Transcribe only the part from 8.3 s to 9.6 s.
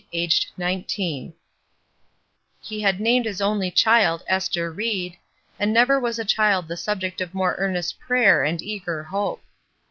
and eager hope.